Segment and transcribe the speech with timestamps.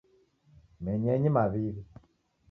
[0.83, 1.83] Menyeni mawiwi